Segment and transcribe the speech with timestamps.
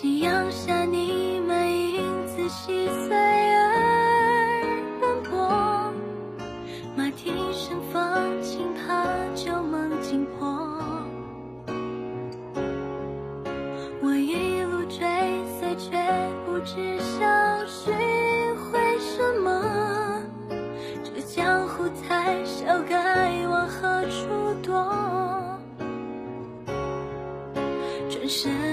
[0.00, 3.14] 夕阳下你们影子细碎
[3.54, 4.64] 而
[4.98, 5.92] 斑驳
[6.96, 9.04] 马蹄声放轻怕
[9.34, 10.48] 旧梦惊破
[14.00, 15.06] 我一路追
[15.60, 16.02] 随却
[16.46, 17.92] 不知想寻
[18.56, 20.22] 回什么
[21.04, 24.72] 这江湖太小该往何处躲
[28.08, 28.69] 转身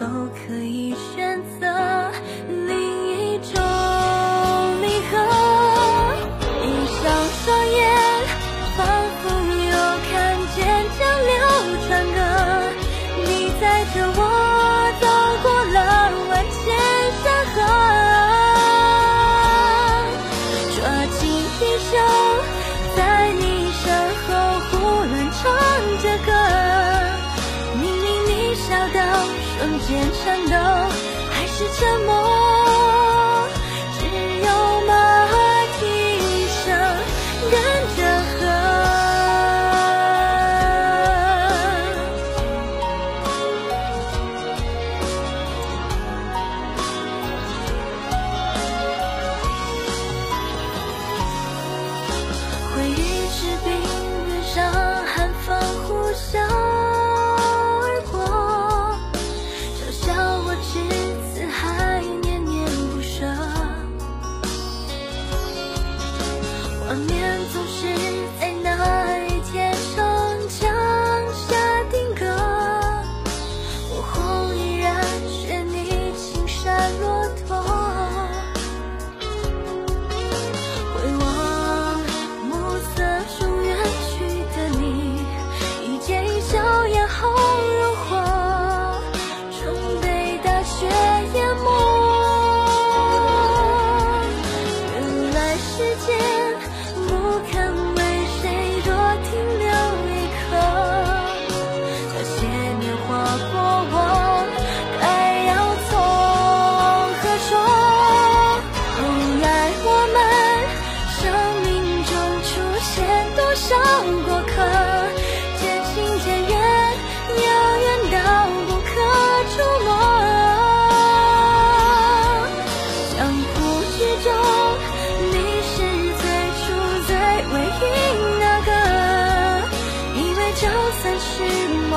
[0.00, 1.66] 否可以选择
[2.48, 2.72] 另
[3.06, 3.52] 一种
[4.80, 5.12] 离合？
[6.62, 6.64] 闭
[6.96, 7.04] 上
[7.44, 7.78] 双眼，
[8.78, 8.80] 仿
[9.20, 9.28] 佛
[9.68, 9.76] 又
[10.10, 10.10] 看
[10.56, 10.58] 见
[10.98, 11.30] 江流
[11.86, 12.18] 转歌，
[13.26, 13.28] 你
[13.60, 13.62] 载
[13.92, 14.18] 着我
[15.02, 15.04] 走
[15.42, 15.78] 过了
[16.30, 16.58] 万千
[17.20, 17.60] 山河，
[20.76, 20.80] 抓
[21.18, 21.20] 紧
[21.60, 21.92] 一生。
[31.68, 31.89] 是。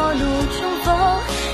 [0.04, 0.20] 陌路
[0.52, 1.53] 重逢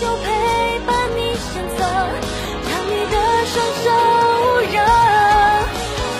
[0.00, 3.16] 就陪伴你身侧让你的
[3.46, 3.86] 双手
[4.38, 4.76] 捂热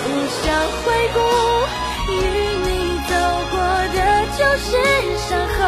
[0.04, 0.06] 不
[0.42, 0.44] 想
[0.82, 1.16] 回顾
[2.12, 2.14] 与
[2.66, 2.68] 你
[3.08, 3.10] 走
[3.50, 3.54] 过
[3.94, 3.98] 的
[4.36, 4.70] 旧时
[5.19, 5.58] 山河